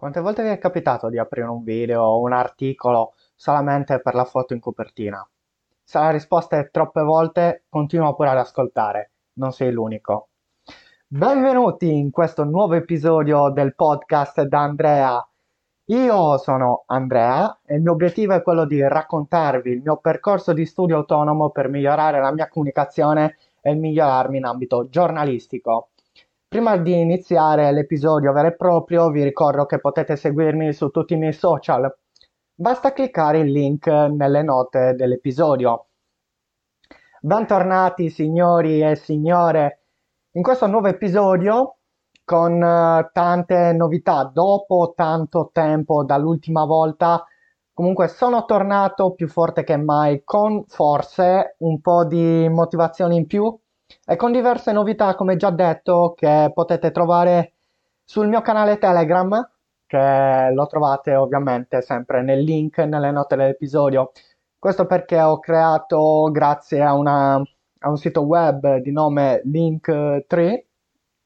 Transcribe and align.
Quante 0.00 0.20
volte 0.20 0.42
vi 0.42 0.48
è 0.48 0.56
capitato 0.56 1.10
di 1.10 1.18
aprire 1.18 1.46
un 1.46 1.62
video 1.62 2.00
o 2.04 2.20
un 2.20 2.32
articolo 2.32 3.12
solamente 3.34 4.00
per 4.00 4.14
la 4.14 4.24
foto 4.24 4.54
in 4.54 4.58
copertina? 4.58 5.28
Se 5.84 5.98
la 5.98 6.08
risposta 6.08 6.56
è 6.56 6.70
troppe 6.70 7.02
volte, 7.02 7.64
continua 7.68 8.14
pure 8.14 8.30
ad 8.30 8.38
ascoltare, 8.38 9.10
non 9.34 9.52
sei 9.52 9.70
l'unico. 9.70 10.28
Benvenuti 11.06 11.94
in 11.94 12.10
questo 12.10 12.44
nuovo 12.44 12.76
episodio 12.76 13.50
del 13.50 13.74
podcast 13.74 14.40
da 14.44 14.60
Andrea. 14.60 15.28
Io 15.84 16.38
sono 16.38 16.84
Andrea 16.86 17.58
e 17.62 17.74
il 17.74 17.82
mio 17.82 17.92
obiettivo 17.92 18.32
è 18.32 18.40
quello 18.40 18.64
di 18.64 18.80
raccontarvi 18.80 19.70
il 19.70 19.82
mio 19.82 19.98
percorso 19.98 20.54
di 20.54 20.64
studio 20.64 20.96
autonomo 20.96 21.50
per 21.50 21.68
migliorare 21.68 22.20
la 22.20 22.32
mia 22.32 22.48
comunicazione 22.48 23.36
e 23.60 23.74
migliorarmi 23.74 24.38
in 24.38 24.46
ambito 24.46 24.88
giornalistico. 24.88 25.89
Prima 26.50 26.76
di 26.76 26.98
iniziare 26.98 27.70
l'episodio 27.70 28.32
vero 28.32 28.48
e 28.48 28.56
proprio, 28.56 29.08
vi 29.10 29.22
ricordo 29.22 29.66
che 29.66 29.78
potete 29.78 30.16
seguirmi 30.16 30.72
su 30.72 30.88
tutti 30.90 31.14
i 31.14 31.16
miei 31.16 31.32
social. 31.32 31.88
Basta 32.52 32.92
cliccare 32.92 33.38
il 33.38 33.52
link 33.52 33.86
nelle 33.86 34.42
note 34.42 34.94
dell'episodio. 34.96 35.86
Bentornati 37.20 38.10
signori 38.10 38.82
e 38.82 38.96
signore 38.96 39.82
in 40.32 40.42
questo 40.42 40.66
nuovo 40.66 40.88
episodio 40.88 41.76
con 42.24 42.54
uh, 42.54 43.08
tante 43.12 43.72
novità. 43.72 44.24
Dopo 44.24 44.92
tanto 44.96 45.50
tempo 45.52 46.02
dall'ultima 46.02 46.64
volta, 46.64 47.24
comunque 47.72 48.08
sono 48.08 48.44
tornato 48.44 49.12
più 49.12 49.28
forte 49.28 49.62
che 49.62 49.76
mai 49.76 50.22
con 50.24 50.64
forse 50.66 51.54
un 51.58 51.80
po' 51.80 52.04
di 52.04 52.48
motivazione 52.48 53.14
in 53.14 53.28
più 53.28 53.56
e 54.04 54.16
con 54.16 54.32
diverse 54.32 54.72
novità, 54.72 55.14
come 55.14 55.36
già 55.36 55.50
detto, 55.50 56.14
che 56.16 56.50
potete 56.54 56.90
trovare 56.90 57.54
sul 58.04 58.28
mio 58.28 58.40
canale 58.40 58.78
Telegram, 58.78 59.48
che 59.86 60.50
lo 60.52 60.66
trovate 60.66 61.14
ovviamente 61.14 61.82
sempre 61.82 62.22
nel 62.22 62.40
link 62.42 62.78
nelle 62.78 63.10
note 63.10 63.36
dell'episodio. 63.36 64.12
Questo 64.58 64.86
perché 64.86 65.20
ho 65.20 65.38
creato, 65.38 66.28
grazie 66.30 66.82
a, 66.82 66.94
una, 66.94 67.34
a 67.36 67.88
un 67.88 67.96
sito 67.96 68.22
web 68.22 68.76
di 68.76 68.92
nome 68.92 69.40
Linktree, 69.44 70.66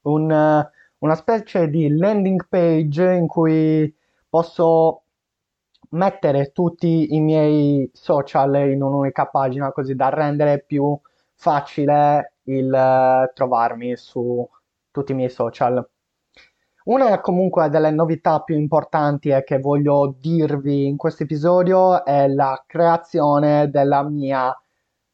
un, 0.02 0.68
una 0.98 1.14
specie 1.14 1.68
di 1.68 1.88
landing 1.96 2.46
page 2.48 3.12
in 3.12 3.26
cui 3.26 3.94
posso 4.28 5.02
mettere 5.90 6.52
tutti 6.52 7.14
i 7.14 7.20
miei 7.20 7.88
social 7.92 8.54
in 8.70 8.82
un'unica 8.82 9.26
pagina 9.26 9.72
così 9.72 9.94
da 9.94 10.08
rendere 10.08 10.60
più 10.60 10.98
facile 11.34 12.33
il 12.44 12.70
uh, 12.72 13.32
trovarmi 13.34 13.96
su 13.96 14.48
tutti 14.90 15.12
i 15.12 15.14
miei 15.14 15.30
social. 15.30 15.86
Una 16.84 17.18
comunque 17.20 17.70
delle 17.70 17.90
novità 17.90 18.42
più 18.42 18.56
importanti 18.56 19.30
che 19.44 19.58
voglio 19.58 20.14
dirvi 20.20 20.86
in 20.86 20.98
questo 20.98 21.22
episodio 21.22 22.04
è 22.04 22.28
la 22.28 22.62
creazione 22.66 23.70
della 23.70 24.02
mia 24.02 24.54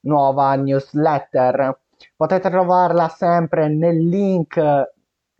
nuova 0.01 0.55
newsletter. 0.57 1.79
Potete 2.17 2.51
trovarla 2.51 3.09
sempre 3.09 3.69
nel 3.69 4.05
link 4.05 4.93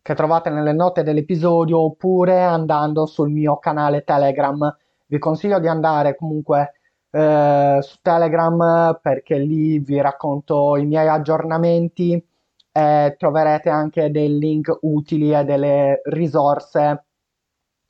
che 0.03 0.15
trovate 0.15 0.51
nelle 0.51 0.73
note 0.73 1.03
dell'episodio 1.03 1.81
oppure 1.81 2.41
andando 2.43 3.07
sul 3.07 3.31
mio 3.31 3.59
canale 3.59 4.05
Telegram. 4.05 4.77
Vi 5.07 5.19
consiglio 5.19 5.59
di 5.59 5.67
andare 5.67 6.15
comunque 6.15 6.80
eh, 7.11 7.79
su 7.81 7.97
Telegram 8.03 8.99
perché 9.03 9.39
lì 9.39 9.79
vi 9.81 10.01
racconto 10.01 10.77
i 10.77 10.87
miei 10.87 11.09
aggiornamenti 11.09 12.25
e 12.73 13.15
troverete 13.19 13.69
anche 13.69 14.11
dei 14.11 14.39
link 14.39 14.79
utili 14.83 15.33
e 15.35 15.45
delle 15.45 16.01
risorse 16.05 17.05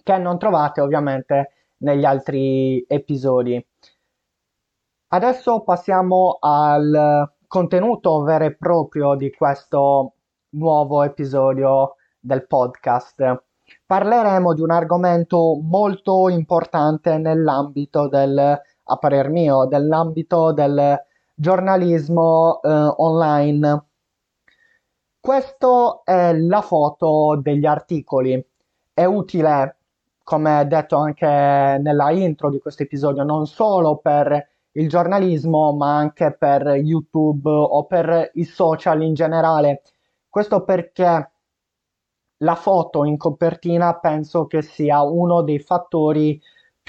che 0.02 0.18
non 0.18 0.38
trovate 0.38 0.80
ovviamente 0.80 1.52
negli 1.78 2.04
altri 2.04 2.84
episodi. 2.88 3.64
Adesso 5.12 5.62
passiamo 5.62 6.38
al 6.40 7.32
contenuto 7.46 8.22
vero 8.22 8.45
e 8.45 8.55
proprio 8.55 9.16
di 9.16 9.30
questo 9.33 10.14
nuovo 10.50 11.02
episodio 11.02 11.96
del 12.18 12.46
podcast. 12.46 13.42
Parleremo 13.84 14.55
di 14.55 14.61
un 14.61 14.70
argomento 14.70 15.58
molto 15.61 16.28
importante 16.28 17.18
nell'ambito 17.18 18.08
del 18.08 18.61
a 18.90 18.96
parer 18.96 19.30
mio, 19.30 19.67
dell'ambito 19.67 20.52
del 20.52 20.98
giornalismo 21.34 22.61
eh, 22.62 22.68
online. 22.96 23.84
Questa 25.20 26.01
è 26.05 26.36
la 26.36 26.61
foto 26.61 27.39
degli 27.40 27.67
articoli. 27.67 28.45
È 28.92 29.05
utile, 29.05 29.77
come 30.24 30.67
detto 30.67 30.96
anche 30.96 31.27
nella 31.27 32.11
intro 32.11 32.51
di 32.51 32.58
questo 32.58 32.83
episodio, 32.83 33.23
non 33.23 33.46
solo 33.46 33.98
per 33.98 34.48
il 34.73 34.89
giornalismo, 34.89 35.72
ma 35.74 35.96
anche 35.96 36.36
per 36.36 36.67
YouTube 36.67 37.48
o 37.51 37.84
per 37.84 38.30
i 38.34 38.45
social 38.45 39.02
in 39.02 39.14
generale. 39.14 39.83
Questo 40.28 40.64
perché 40.64 41.30
la 42.39 42.55
foto 42.55 43.05
in 43.05 43.17
copertina 43.17 43.98
penso 43.98 44.46
che 44.46 44.62
sia 44.62 45.02
uno 45.02 45.42
dei 45.42 45.58
fattori 45.58 46.40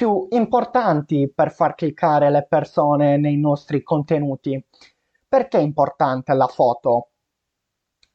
più 0.01 0.25
importanti 0.31 1.31
per 1.31 1.51
far 1.51 1.75
cliccare 1.75 2.31
le 2.31 2.47
persone 2.50 3.17
nei 3.17 3.38
nostri 3.38 3.84
contenuti. 3.84 4.59
Perché 5.28 5.59
è 5.59 5.62
importante 5.62 6.34
la 6.34 6.47
foto? 6.47 7.09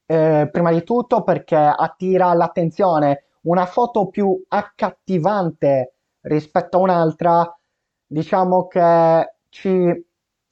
Eh, 0.05 0.49
prima 0.51 0.73
di 0.73 0.83
tutto 0.83 1.23
perché 1.23 1.55
attira 1.55 2.35
l'attenzione. 2.35 3.27
Una 3.43 3.67
foto 3.67 4.09
più 4.09 4.37
accattivante 4.49 5.95
rispetto 6.23 6.79
a 6.79 6.81
un'altra, 6.81 7.57
diciamo 8.05 8.67
che 8.67 9.35
ci 9.49 10.07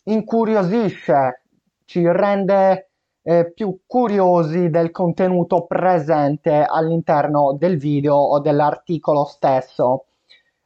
incuriosisce, 0.05 1.43
ci 1.84 2.06
rende 2.06 2.91
eh, 3.22 3.51
più 3.53 3.81
curiosi 3.84 4.71
del 4.71 4.93
contenuto 4.93 5.66
presente 5.66 6.65
all'interno 6.65 7.56
del 7.59 7.77
video 7.77 8.15
o 8.15 8.39
dell'articolo 8.39 9.25
stesso. 9.25 10.05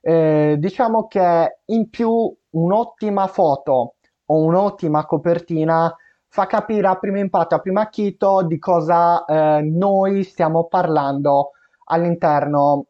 Eh, 0.00 0.56
diciamo 0.58 1.06
che 1.06 1.60
in 1.66 1.88
più 1.90 2.34
un'ottima 2.50 3.26
foto 3.26 3.96
o 4.26 4.42
un'ottima 4.44 5.04
copertina 5.06 5.94
fa 6.28 6.46
capire 6.46 6.86
a 6.88 6.98
primo 6.98 7.18
impatto, 7.18 7.54
a 7.54 7.60
primo 7.60 7.80
acchito 7.80 8.42
di 8.42 8.58
cosa 8.58 9.24
eh, 9.24 9.62
noi 9.62 10.22
stiamo 10.24 10.66
parlando 10.66 11.52
all'interno 11.86 12.86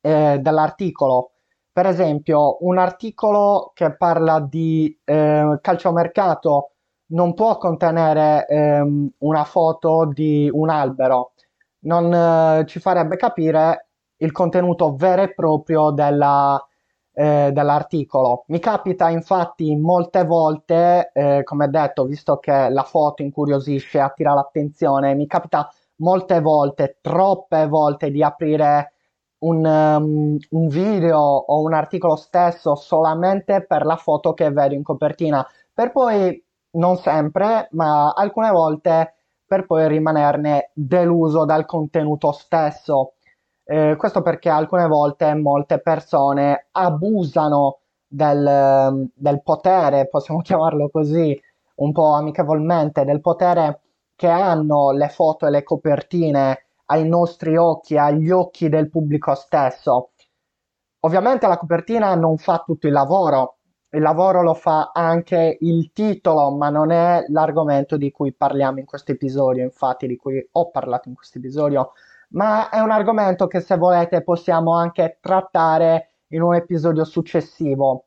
eh, 0.00 0.38
dell'articolo. 0.40 1.30
Per 1.72 1.86
esempio, 1.86 2.58
un 2.64 2.78
articolo 2.78 3.72
che 3.74 3.96
parla 3.96 4.38
di 4.40 4.96
eh, 5.04 5.58
calciomercato 5.60 6.70
non 7.06 7.34
può 7.34 7.56
contenere 7.58 8.46
ehm, 8.46 9.10
una 9.18 9.44
foto 9.44 10.06
di 10.12 10.48
un 10.52 10.70
albero, 10.70 11.32
non 11.80 12.12
eh, 12.14 12.64
ci 12.66 12.78
farebbe 12.80 13.16
capire 13.16 13.83
il 14.24 14.32
contenuto 14.32 14.94
vero 14.96 15.22
e 15.22 15.34
proprio 15.34 15.90
della, 15.90 16.62
eh, 17.12 17.50
dell'articolo. 17.52 18.44
Mi 18.48 18.58
capita 18.58 19.08
infatti 19.08 19.76
molte 19.76 20.24
volte, 20.24 21.10
eh, 21.12 21.42
come 21.44 21.68
detto, 21.68 22.04
visto 22.04 22.38
che 22.38 22.68
la 22.68 22.82
foto 22.82 23.22
incuriosisce, 23.22 24.00
attira 24.00 24.34
l'attenzione, 24.34 25.14
mi 25.14 25.26
capita 25.26 25.70
molte 25.96 26.40
volte, 26.40 26.98
troppe 27.00 27.66
volte 27.68 28.10
di 28.10 28.22
aprire 28.22 28.92
un, 29.44 29.64
um, 29.64 30.38
un 30.50 30.68
video 30.68 31.18
o 31.18 31.60
un 31.60 31.74
articolo 31.74 32.16
stesso 32.16 32.74
solamente 32.74 33.64
per 33.64 33.84
la 33.84 33.96
foto 33.96 34.32
che 34.32 34.50
vedo 34.50 34.74
in 34.74 34.82
copertina, 34.82 35.46
per 35.72 35.92
poi, 35.92 36.42
non 36.72 36.96
sempre, 36.96 37.68
ma 37.72 38.10
alcune 38.12 38.50
volte, 38.50 39.14
per 39.46 39.66
poi 39.66 39.86
rimanerne 39.86 40.70
deluso 40.72 41.44
dal 41.44 41.66
contenuto 41.66 42.32
stesso. 42.32 43.14
Eh, 43.66 43.96
questo 43.96 44.20
perché 44.20 44.50
alcune 44.50 44.86
volte 44.86 45.34
molte 45.34 45.80
persone 45.80 46.68
abusano 46.72 47.78
del, 48.06 49.10
del 49.14 49.42
potere, 49.42 50.08
possiamo 50.08 50.40
chiamarlo 50.42 50.90
così, 50.90 51.38
un 51.76 51.92
po' 51.92 52.12
amichevolmente, 52.12 53.04
del 53.04 53.20
potere 53.20 53.80
che 54.14 54.28
hanno 54.28 54.92
le 54.92 55.08
foto 55.08 55.46
e 55.46 55.50
le 55.50 55.62
copertine 55.62 56.66
ai 56.86 57.08
nostri 57.08 57.56
occhi, 57.56 57.96
agli 57.96 58.30
occhi 58.30 58.68
del 58.68 58.90
pubblico 58.90 59.34
stesso. 59.34 60.10
Ovviamente 61.00 61.46
la 61.46 61.58
copertina 61.58 62.14
non 62.14 62.38
fa 62.38 62.62
tutto 62.64 62.86
il 62.86 62.92
lavoro, 62.92 63.58
il 63.90 64.00
lavoro 64.02 64.42
lo 64.42 64.54
fa 64.54 64.90
anche 64.92 65.56
il 65.60 65.92
titolo, 65.92 66.50
ma 66.50 66.68
non 66.68 66.90
è 66.90 67.24
l'argomento 67.28 67.96
di 67.96 68.10
cui 68.10 68.32
parliamo 68.32 68.78
in 68.78 68.86
questo 68.86 69.12
episodio, 69.12 69.62
infatti 69.62 70.06
di 70.06 70.16
cui 70.16 70.46
ho 70.52 70.70
parlato 70.70 71.08
in 71.08 71.14
questo 71.14 71.38
episodio 71.38 71.92
ma 72.30 72.68
è 72.68 72.80
un 72.80 72.90
argomento 72.90 73.46
che 73.46 73.60
se 73.60 73.76
volete 73.76 74.22
possiamo 74.22 74.74
anche 74.74 75.18
trattare 75.20 76.10
in 76.28 76.42
un 76.42 76.54
episodio 76.54 77.04
successivo. 77.04 78.06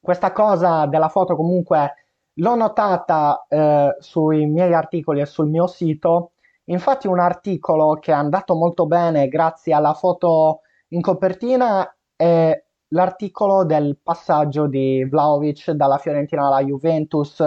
Questa 0.00 0.32
cosa 0.32 0.86
della 0.86 1.08
foto 1.08 1.36
comunque 1.36 1.94
l'ho 2.34 2.54
notata 2.54 3.44
eh, 3.48 3.96
sui 3.98 4.46
miei 4.46 4.72
articoli 4.72 5.20
e 5.20 5.26
sul 5.26 5.48
mio 5.48 5.66
sito. 5.66 6.32
Infatti 6.64 7.06
un 7.06 7.18
articolo 7.18 7.98
che 8.00 8.12
è 8.12 8.14
andato 8.14 8.54
molto 8.54 8.86
bene 8.86 9.28
grazie 9.28 9.74
alla 9.74 9.92
foto 9.94 10.60
in 10.88 11.00
copertina 11.00 11.94
è 12.16 12.64
l'articolo 12.88 13.64
del 13.64 13.98
passaggio 14.02 14.66
di 14.66 15.04
Vlaovic 15.04 15.70
dalla 15.72 15.98
Fiorentina 15.98 16.46
alla 16.46 16.62
Juventus. 16.62 17.42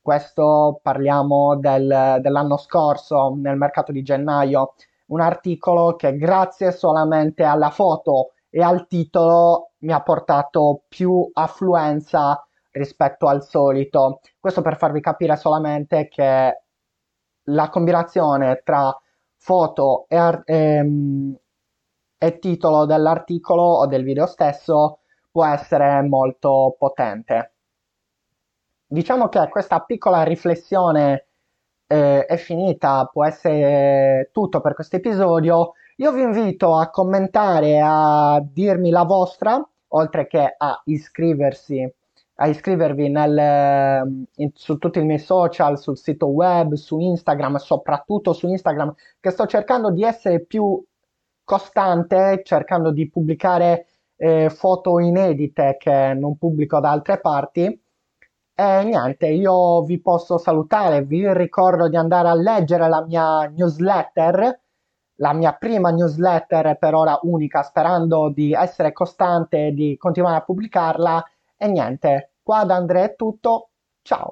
Questo 0.00 0.80
parliamo 0.82 1.56
del, 1.56 2.18
dell'anno 2.20 2.56
scorso, 2.56 3.34
nel 3.36 3.56
mercato 3.56 3.92
di 3.92 4.02
gennaio. 4.02 4.74
Un 5.12 5.20
articolo 5.20 5.94
che 5.94 6.16
grazie 6.16 6.72
solamente 6.72 7.44
alla 7.44 7.68
foto 7.68 8.32
e 8.48 8.62
al 8.62 8.86
titolo 8.86 9.72
mi 9.80 9.92
ha 9.92 10.00
portato 10.00 10.84
più 10.88 11.28
affluenza 11.34 12.42
rispetto 12.70 13.28
al 13.28 13.44
solito. 13.44 14.20
Questo 14.40 14.62
per 14.62 14.78
farvi 14.78 15.02
capire 15.02 15.36
solamente 15.36 16.08
che 16.08 16.62
la 17.42 17.68
combinazione 17.68 18.62
tra 18.64 18.90
foto 19.36 20.06
e, 20.08 20.16
ar- 20.16 20.42
ehm, 20.46 21.36
e 22.16 22.38
titolo 22.38 22.86
dell'articolo 22.86 23.62
o 23.62 23.86
del 23.86 24.04
video 24.04 24.24
stesso 24.24 25.00
può 25.30 25.44
essere 25.44 26.00
molto 26.00 26.74
potente. 26.78 27.52
Diciamo 28.86 29.28
che 29.28 29.46
questa 29.50 29.80
piccola 29.80 30.22
riflessione 30.22 31.31
eh, 31.86 32.24
è 32.26 32.36
finita, 32.36 33.08
può 33.12 33.24
essere 33.24 34.30
tutto 34.32 34.60
per 34.60 34.74
questo 34.74 34.96
episodio. 34.96 35.72
Io 35.96 36.12
vi 36.12 36.22
invito 36.22 36.76
a 36.76 36.90
commentare, 36.90 37.80
a 37.82 38.42
dirmi 38.42 38.90
la 38.90 39.04
vostra, 39.04 39.62
oltre 39.88 40.26
che 40.26 40.54
a 40.56 40.80
iscriversi 40.86 41.92
a 42.36 42.46
iscrivervi 42.48 43.08
nel, 43.08 44.26
in, 44.36 44.50
su 44.54 44.78
tutti 44.78 44.98
i 44.98 45.04
miei 45.04 45.18
social, 45.18 45.78
sul 45.78 45.96
sito 45.96 46.26
web, 46.26 46.74
su 46.74 46.98
Instagram, 46.98 47.56
soprattutto 47.56 48.32
su 48.32 48.48
Instagram, 48.48 48.94
che 49.20 49.30
sto 49.30 49.46
cercando 49.46 49.90
di 49.90 50.02
essere 50.02 50.44
più 50.44 50.82
costante, 51.44 52.40
cercando 52.44 52.90
di 52.90 53.08
pubblicare 53.10 53.86
eh, 54.16 54.50
foto 54.50 54.98
inedite 54.98 55.76
che 55.78 56.14
non 56.14 56.36
pubblico 56.36 56.80
da 56.80 56.90
altre 56.90 57.20
parti. 57.20 57.81
E 58.54 58.84
niente, 58.84 59.26
io 59.28 59.82
vi 59.82 60.00
posso 60.00 60.38
salutare, 60.38 61.02
vi 61.04 61.30
ricordo 61.32 61.88
di 61.88 61.96
andare 61.96 62.28
a 62.28 62.34
leggere 62.34 62.88
la 62.88 63.02
mia 63.04 63.46
newsletter, 63.48 64.60
la 65.16 65.32
mia 65.32 65.52
prima 65.54 65.90
newsletter 65.90 66.76
per 66.78 66.94
ora 66.94 67.18
unica, 67.22 67.62
sperando 67.62 68.30
di 68.30 68.52
essere 68.52 68.92
costante 68.92 69.68
e 69.68 69.72
di 69.72 69.96
continuare 69.96 70.36
a 70.36 70.42
pubblicarla. 70.44 71.24
E 71.56 71.66
niente, 71.68 72.34
qua 72.42 72.64
da 72.64 72.76
Andrea 72.76 73.04
è 73.04 73.14
tutto, 73.16 73.70
ciao! 74.02 74.30